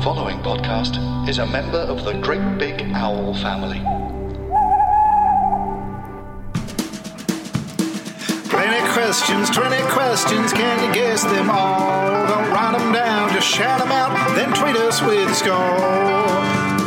The 0.00 0.06
following 0.06 0.38
podcast 0.38 0.96
is 1.28 1.36
a 1.36 1.44
member 1.44 1.76
of 1.76 2.06
the 2.06 2.14
Great 2.14 2.56
Big 2.56 2.80
Owl 2.94 3.34
family. 3.34 3.80
20 8.48 8.92
questions, 8.94 9.50
20 9.50 9.76
questions, 9.92 10.54
can 10.54 10.88
you 10.88 10.94
guess 10.94 11.22
them 11.24 11.50
all? 11.50 12.26
Don't 12.28 12.50
write 12.50 12.78
them 12.78 12.94
down, 12.94 13.28
just 13.34 13.46
shout 13.46 13.78
them 13.78 13.92
out, 13.92 14.14
then 14.34 14.54
tweet 14.54 14.74
us 14.76 15.02
with 15.02 15.28
a 15.28 15.34
score. 15.34 15.76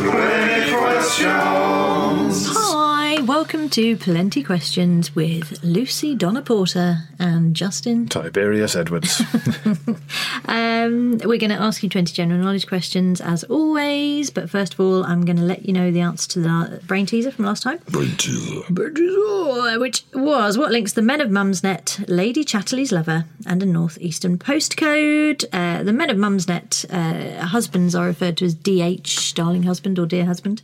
20 0.10 0.72
questions. 0.76 2.48
Hi, 2.50 3.22
welcome 3.22 3.63
to 3.74 3.98
Plenty 3.98 4.44
Questions 4.44 5.16
with 5.16 5.64
Lucy 5.64 6.14
Donna 6.14 6.44
Porter 6.44 7.08
and 7.18 7.56
Justin. 7.56 8.08
Tiberius 8.08 8.76
Edwards. 8.76 9.20
Um, 10.46 11.20
we're 11.24 11.40
going 11.40 11.50
to 11.50 11.60
ask 11.60 11.84
you 11.84 11.90
20 11.90 12.14
general 12.14 12.40
knowledge 12.40 12.68
questions 12.68 13.22
as 13.22 13.44
always, 13.46 14.30
but 14.30 14.50
first 14.50 14.74
of 14.74 14.80
all, 14.80 15.04
I'm 15.04 15.24
going 15.24 15.38
to 15.38 15.44
let 15.44 15.66
you 15.66 15.74
know 15.74 15.92
the 15.92 16.02
answer 16.02 16.30
to 16.32 16.40
the 16.40 16.82
brain 16.86 17.06
teaser 17.06 17.32
from 17.32 17.46
last 17.46 17.64
time. 17.64 17.80
Brain 17.90 18.16
teaser. 18.18 18.62
Brain 18.70 18.94
teaser. 18.94 19.80
Which 19.80 20.04
was 20.14 20.58
what 20.58 20.72
links 20.72 20.94
the 20.94 21.02
Men 21.02 21.22
of 21.22 21.30
Mumsnet, 21.30 22.04
Lady 22.08 22.44
Chatterley's 22.44 22.92
lover, 22.92 23.26
and 23.46 23.64
a 23.64 23.66
northeastern 23.66 24.38
postcode. 24.38 25.46
Uh, 25.54 25.84
the 25.84 25.94
Men 25.94 26.10
of 26.10 26.18
Mumsnet 26.18 26.86
uh, 26.90 27.46
husbands 27.46 27.96
are 27.96 28.06
referred 28.06 28.38
to 28.38 28.46
as 28.46 28.56
DH, 28.56 29.34
darling 29.36 29.64
husband 29.64 29.98
or 29.98 30.06
dear 30.06 30.26
husband. 30.26 30.62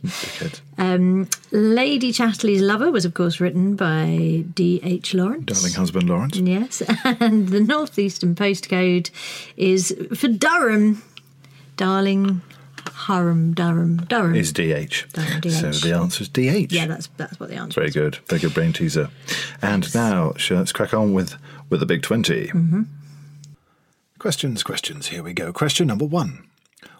Um, 0.78 1.28
Lady 1.50 2.12
Chatterley's 2.12 2.62
lover 2.62 2.90
was, 2.90 2.99
of 3.04 3.14
course, 3.14 3.40
written 3.40 3.76
by 3.76 4.44
D.H. 4.54 5.14
Lawrence. 5.14 5.46
Darling 5.46 5.72
husband 5.74 6.08
Lawrence. 6.08 6.36
Yes, 6.36 6.82
and 7.04 7.48
the 7.48 7.60
northeastern 7.60 8.34
postcode 8.34 9.10
is 9.56 9.96
for 10.14 10.28
Durham, 10.28 11.02
darling 11.76 12.42
Durham, 13.06 13.54
Durham, 13.54 13.96
Durham. 14.08 14.34
Is 14.34 14.52
DH. 14.52 15.12
Durham, 15.12 15.40
DH. 15.40 15.50
So 15.50 15.70
the 15.70 15.94
answer 15.94 16.22
is 16.22 16.28
DH. 16.28 16.72
yeah, 16.72 16.86
that's 16.86 17.08
that's 17.16 17.40
what 17.40 17.48
the 17.48 17.56
answer. 17.56 17.70
Is. 17.70 17.74
Very 17.74 17.88
is. 17.88 17.94
good. 17.94 18.16
Very 18.28 18.40
good 18.40 18.54
brain 18.54 18.72
teaser. 18.72 19.10
And 19.62 19.92
now, 19.94 20.32
sh- 20.36 20.52
let's 20.52 20.72
crack 20.72 20.94
on 20.94 21.12
with, 21.12 21.36
with 21.68 21.80
the 21.80 21.86
big 21.86 22.02
20. 22.02 22.48
Mm-hmm. 22.48 22.82
Questions, 24.18 24.62
questions. 24.62 25.08
Here 25.08 25.22
we 25.22 25.32
go. 25.32 25.52
Question 25.52 25.86
number 25.86 26.04
one. 26.04 26.46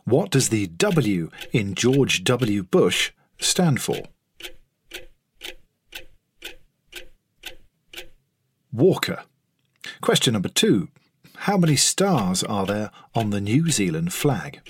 What 0.05 0.31
does 0.31 0.48
the 0.48 0.67
W 0.67 1.31
in 1.53 1.75
George 1.75 2.25
W. 2.25 2.62
Bush 2.62 3.12
stand 3.39 3.81
for? 3.81 3.98
Walker. 8.72 9.24
Question 10.00 10.32
number 10.34 10.48
two. 10.48 10.88
How 11.44 11.56
many 11.56 11.76
stars 11.76 12.42
are 12.42 12.66
there 12.66 12.90
on 13.14 13.30
the 13.30 13.40
New 13.40 13.70
Zealand 13.70 14.12
flag? 14.12 14.60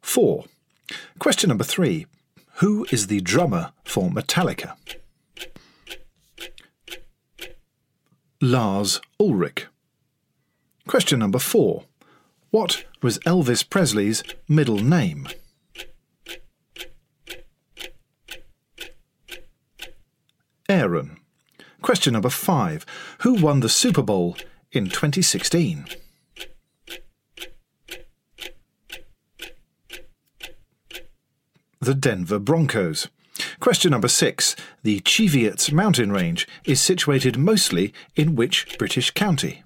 Four. 0.00 0.44
Question 1.18 1.48
number 1.48 1.64
three. 1.64 2.06
Who 2.60 2.86
is 2.90 3.08
the 3.08 3.20
drummer 3.20 3.72
for 3.84 4.08
Metallica? 4.08 4.76
Lars 8.40 9.00
Ulrich. 9.20 9.66
Question 10.86 11.18
number 11.18 11.38
four. 11.38 11.84
What 12.50 12.84
was 13.02 13.18
Elvis 13.20 13.68
Presley's 13.68 14.22
middle 14.48 14.78
name? 14.78 15.28
Question 21.96 22.12
number 22.12 22.28
five. 22.28 22.84
Who 23.22 23.32
won 23.32 23.60
the 23.60 23.70
Super 23.70 24.02
Bowl 24.02 24.36
in 24.70 24.90
2016? 24.90 25.86
The 31.80 31.94
Denver 31.94 32.38
Broncos. 32.38 33.08
Question 33.60 33.92
number 33.92 34.08
six. 34.08 34.54
The 34.82 35.00
Cheviot 35.06 35.72
mountain 35.72 36.12
range 36.12 36.46
is 36.66 36.82
situated 36.82 37.38
mostly 37.38 37.94
in 38.14 38.36
which 38.36 38.76
British 38.78 39.10
county? 39.12 39.62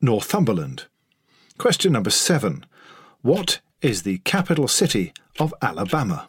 Northumberland. 0.00 0.84
Question 1.58 1.92
number 1.92 2.10
seven. 2.10 2.64
What 3.22 3.58
is 3.84 4.02
the 4.02 4.16
capital 4.18 4.66
city 4.66 5.12
of 5.38 5.52
Alabama? 5.60 6.26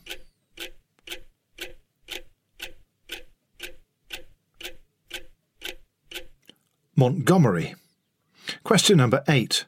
Montgomery. 6.97 7.75
Question 8.65 8.97
number 8.97 9.23
eight. 9.29 9.63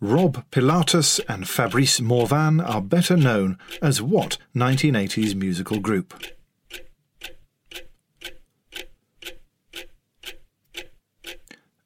Rob 0.00 0.44
Pilatus 0.50 1.20
and 1.28 1.48
Fabrice 1.48 2.00
Morvan 2.00 2.60
are 2.60 2.80
better 2.80 3.16
known 3.16 3.58
as 3.80 4.02
what 4.02 4.38
1980s 4.56 5.36
musical 5.36 5.78
group? 5.78 6.14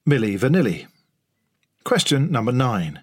Milli 0.09 0.38
Vanilli. 0.38 0.87
Question 1.84 2.31
number 2.33 2.53
nine. 2.53 3.03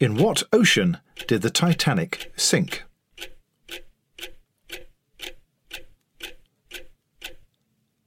In 0.00 0.16
what 0.16 0.42
ocean 0.50 0.96
did 1.28 1.42
the 1.42 1.50
Titanic 1.50 2.32
sink? 2.34 2.84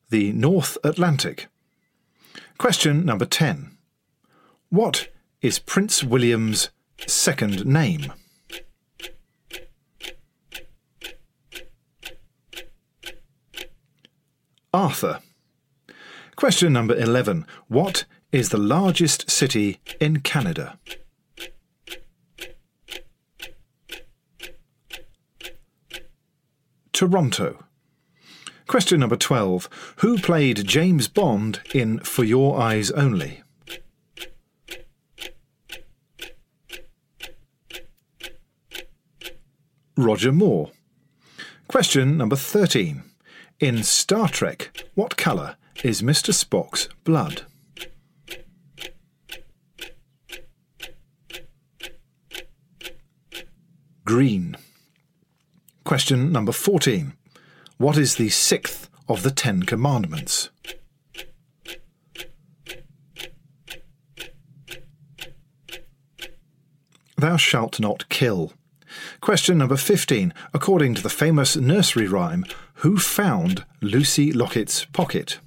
The 0.09 0.33
North 0.33 0.75
Atlantic. 0.83 1.49
Question 2.57 3.05
number 3.05 3.25
10. 3.25 3.77
What 4.69 5.09
is 5.43 5.59
Prince 5.59 6.03
William's 6.03 6.71
second 7.05 7.63
name? 7.63 8.11
Arthur. 14.73 15.19
Question 16.35 16.73
number 16.73 16.95
11. 16.95 17.45
What 17.67 18.05
is 18.31 18.49
the 18.49 18.57
largest 18.57 19.29
city 19.29 19.79
in 19.99 20.21
Canada? 20.21 20.79
Toronto. 26.93 27.63
Question 28.67 28.99
number 29.01 29.15
12. 29.17 29.67
Who 29.97 30.17
played 30.19 30.65
James 30.65 31.07
Bond 31.07 31.59
in 31.73 31.99
For 31.99 32.23
Your 32.23 32.59
Eyes 32.59 32.91
Only? 32.91 33.41
Roger 39.97 40.31
Moore. 40.31 40.71
Question 41.67 42.17
number 42.17 42.35
13. 42.35 43.03
In 43.59 43.83
Star 43.83 44.29
Trek, 44.29 44.85
what 44.95 45.17
colour 45.17 45.55
is 45.83 46.01
Mr. 46.01 46.33
Spock's 46.33 46.87
blood? 47.03 47.43
Green. 54.05 54.57
Question 55.83 56.31
number 56.31 56.53
14. 56.53 57.13
What 57.77 57.97
is 57.97 58.15
the 58.15 58.29
sixth 58.29 58.89
of 59.09 59.23
the 59.23 59.31
Ten 59.31 59.63
Commandments? 59.63 60.49
Thou 67.17 67.37
shalt 67.37 67.79
not 67.79 68.07
kill. 68.09 68.53
Question 69.19 69.57
number 69.57 69.77
15. 69.77 70.33
According 70.53 70.95
to 70.95 71.01
the 71.01 71.09
famous 71.09 71.55
nursery 71.55 72.07
rhyme, 72.07 72.45
who 72.75 72.97
found 72.97 73.65
Lucy 73.81 74.31
Locket's 74.31 74.85
pocket? 74.85 75.39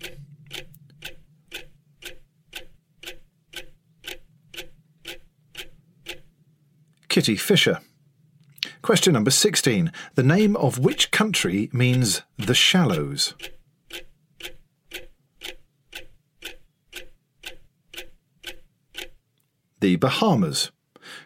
Kitty 7.09 7.37
Fisher. 7.37 7.81
Question 8.87 9.15
number 9.15 9.33
16. 9.33 9.91
The 10.15 10.23
name 10.23 10.55
of 10.55 10.79
which 10.79 11.11
country 11.11 11.69
means 11.73 12.23
the 12.39 12.55
shallows? 12.55 13.35
The 19.81 19.97
Bahamas. 19.97 20.71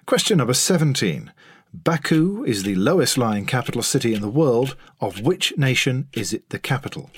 Question 0.07 0.39
number 0.39 0.55
17. 0.55 1.35
Baku 1.75 2.45
is 2.45 2.63
the 2.63 2.77
lowest 2.77 3.19
lying 3.19 3.45
capital 3.45 3.83
city 3.83 4.15
in 4.15 4.23
the 4.23 4.31
world. 4.31 4.75
Of 4.99 5.21
which 5.21 5.53
nation 5.59 6.09
is 6.15 6.33
it 6.33 6.49
the 6.49 6.59
capital? 6.59 7.11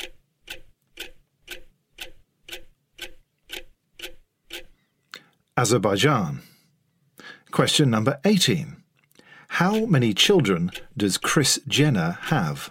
Azerbaijan. 5.56 6.42
Question 7.52 7.90
number 7.90 8.18
18. 8.24 8.81
How 9.56 9.84
many 9.84 10.14
children 10.14 10.70
does 10.96 11.18
Kris 11.18 11.60
Jenner 11.68 12.16
have? 12.22 12.70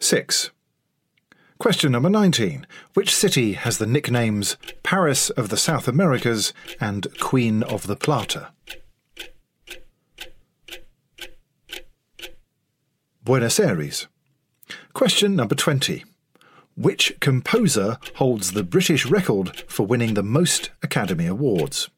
Six. 0.00 0.50
Question 1.58 1.92
number 1.92 2.08
19. 2.08 2.66
Which 2.94 3.14
city 3.14 3.52
has 3.52 3.76
the 3.76 3.86
nicknames 3.86 4.56
Paris 4.82 5.28
of 5.28 5.50
the 5.50 5.58
South 5.58 5.86
Americas 5.86 6.54
and 6.80 7.06
Queen 7.20 7.62
of 7.62 7.86
the 7.86 7.94
Plata? 7.94 8.52
Buenos 13.22 13.60
Aires. 13.60 14.08
Question 14.94 15.36
number 15.36 15.54
20. 15.54 16.04
Which 16.74 17.20
composer 17.20 17.98
holds 18.14 18.52
the 18.52 18.64
British 18.64 19.04
record 19.04 19.62
for 19.68 19.86
winning 19.86 20.14
the 20.14 20.22
most 20.22 20.70
Academy 20.82 21.26
Awards? 21.26 21.90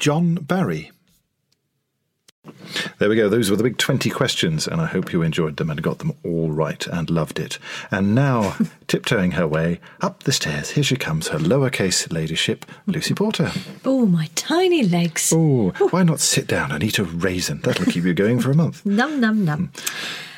John 0.00 0.36
Barry. 0.36 0.90
There 2.98 3.10
we 3.10 3.16
go. 3.16 3.28
Those 3.28 3.50
were 3.50 3.56
the 3.56 3.62
big 3.62 3.76
20 3.76 4.08
questions, 4.08 4.66
and 4.66 4.80
I 4.80 4.86
hope 4.86 5.12
you 5.12 5.20
enjoyed 5.20 5.58
them 5.58 5.68
and 5.68 5.82
got 5.82 5.98
them 5.98 6.14
all 6.24 6.50
right 6.50 6.86
and 6.86 7.10
loved 7.10 7.38
it. 7.38 7.58
And 7.90 8.14
now, 8.14 8.56
tiptoeing 8.86 9.32
her 9.32 9.46
way 9.46 9.78
up 10.00 10.22
the 10.22 10.32
stairs, 10.32 10.70
here 10.70 10.82
she 10.82 10.96
comes, 10.96 11.28
her 11.28 11.38
lowercase 11.38 12.10
ladyship, 12.10 12.64
Lucy 12.86 13.12
Porter. 13.12 13.52
Oh, 13.84 14.06
my 14.06 14.30
tiny 14.34 14.84
legs. 14.84 15.34
Oh, 15.36 15.74
why 15.90 16.02
not 16.02 16.20
sit 16.20 16.46
down 16.46 16.72
and 16.72 16.82
eat 16.82 16.98
a 16.98 17.04
raisin? 17.04 17.60
That'll 17.60 17.84
keep 17.84 18.04
you 18.04 18.14
going 18.14 18.40
for 18.40 18.50
a 18.50 18.56
month. 18.56 18.84
Num, 18.86 19.20
num, 19.20 19.44
num. 19.44 19.70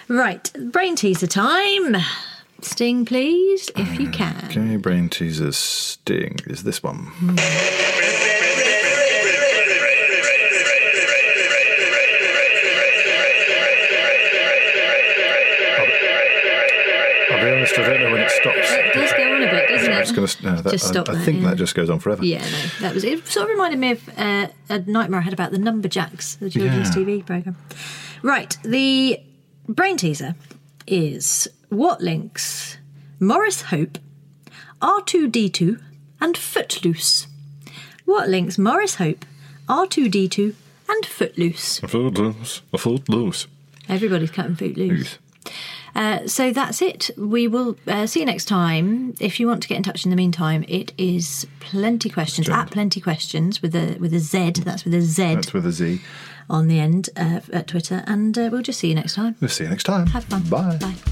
Right, 0.09 0.53
brain 0.73 0.97
teaser 0.97 1.29
time. 1.29 1.97
Sting, 2.63 3.05
please, 3.05 3.71
if 3.77 4.01
you 4.01 4.09
mm, 4.09 4.13
can. 4.13 4.45
Okay, 4.47 4.77
brain 4.77 5.09
teaser 5.09 5.53
sting 5.53 6.41
is 6.47 6.65
this 6.65 6.83
one. 6.83 6.97
Hmm. 6.99 8.02
I'll 17.79 17.85
be 17.85 17.91
honest, 17.91 17.91
I 17.91 17.93
don't 17.93 18.01
know 18.01 18.13
when 18.13 18.21
it 18.23 18.31
stops. 18.31 18.73
It 18.73 18.95
does 18.95 19.13
go 19.13 19.35
on 19.35 19.43
a 19.43 19.47
bit, 19.51 19.69
doesn't 19.69 19.93
it? 19.93 19.99
It's 20.01 20.13
going 20.13 20.27
to. 20.29 20.43
No, 20.45 20.63
that, 20.63 20.71
Just 20.73 20.85
I, 20.87 20.91
stop 20.91 21.09
I 21.09 21.15
there, 21.15 21.23
think 21.25 21.43
yeah. 21.43 21.51
that 21.51 21.57
just 21.57 21.75
goes 21.75 21.91
on 21.91 21.99
forever. 21.99 22.25
Yeah, 22.25 22.41
no, 22.41 22.67
that 22.81 22.95
was 22.95 23.05
it. 23.05 23.27
Sort 23.27 23.45
of 23.45 23.51
reminded 23.51 23.79
me 23.79 23.91
of 23.93 24.09
uh, 24.19 24.49
a 24.69 24.79
nightmare 24.81 25.21
I 25.21 25.23
had 25.23 25.33
about 25.33 25.51
the 25.53 25.59
Numberjacks, 25.59 26.39
the 26.39 26.51
children's 26.51 26.95
Yeah. 26.97 27.03
TV 27.03 27.25
program. 27.27 27.57
Right, 28.23 28.57
the 28.65 29.21
brain 29.69 29.97
teaser 29.97 30.35
is 30.87 31.49
what 31.69 32.01
links 32.01 32.77
Morris 33.21 33.63
Hope, 33.63 33.99
R2D2, 34.81 35.81
and 36.21 36.37
Footloose. 36.37 37.27
What 38.05 38.29
links 38.29 38.59
Morris 38.59 38.97
Hope, 38.97 39.25
R2D2, 39.69 40.55
and 40.89 41.07
Footloose? 41.07 41.83
A 41.83 41.89
foot 41.89 42.19
loose. 42.19 42.63
A 42.73 42.79
foot. 42.79 43.47
Everybody's 43.89 44.31
cutting 44.31 44.57
Footloose. 44.57 45.19
Uh, 45.95 46.27
so 46.27 46.53
that's 46.53 46.81
it. 46.81 47.11
We 47.17 47.47
will 47.49 47.77
uh, 47.87 48.07
see 48.07 48.21
you 48.21 48.27
next 48.27 48.47
time. 48.47 49.15
If 49.21 49.39
you 49.39 49.47
want 49.47 49.63
to 49.63 49.69
get 49.69 49.77
in 49.77 49.83
touch 49.83 50.05
in 50.05 50.11
the 50.11 50.17
meantime, 50.17 50.65
it 50.69 50.93
is 50.97 51.47
plenty 51.61 52.09
questions 52.09 52.49
at 52.49 52.71
plenty 52.71 53.01
questions 53.01 53.61
with 53.63 53.75
a 53.75 53.97
with 53.99 54.15
a 54.15 54.19
Z. 54.19 54.53
That's 54.65 54.85
with 54.85 54.95
a 54.95 55.03
Z 55.03 55.35
That's 55.35 55.53
with 55.53 55.67
a 55.67 55.73
Z. 55.73 56.01
on 56.49 56.69
the 56.69 56.81
end 56.81 57.11
uh, 57.17 57.41
at 57.53 57.67
Twitter, 57.69 58.03
and 58.07 58.37
uh, 58.39 58.49
we'll 58.51 58.63
just 58.63 58.81
see 58.81 58.89
you 58.89 58.95
next 58.95 59.15
time. 59.15 59.37
We'll 59.41 59.51
see 59.51 59.65
you 59.65 59.71
next 59.71 59.85
time. 59.85 60.07
Have 60.09 60.25
fun. 60.25 60.43
Bye. 60.49 60.77
Bye. 60.81 61.12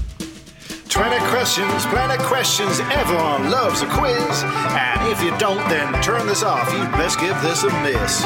20 0.91 1.17
questions, 1.29 1.85
plenty 1.85 2.21
questions. 2.25 2.81
Everyone 2.81 3.49
loves 3.49 3.81
a 3.81 3.85
quiz. 3.87 4.43
And 4.43 5.07
if 5.09 5.23
you 5.23 5.31
don't, 5.37 5.65
then 5.69 5.93
turn 6.03 6.27
this 6.27 6.43
off. 6.43 6.69
You'd 6.73 6.91
best 6.91 7.17
give 7.17 7.41
this 7.41 7.63
a 7.63 7.69
miss. 7.81 8.21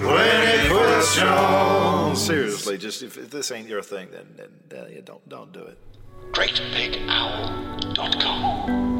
20 0.00 0.68
questions. 0.70 2.22
Seriously, 2.22 2.78
just 2.78 3.02
if, 3.02 3.18
if 3.18 3.28
this 3.30 3.50
ain't 3.50 3.68
your 3.68 3.82
thing, 3.82 4.08
then, 4.10 4.26
then, 4.36 4.48
then 4.70 4.90
you 4.90 5.02
don't, 5.02 5.28
don't 5.28 5.52
do 5.52 5.60
it. 5.60 5.76
GreatBigOwl.com. 6.32 8.99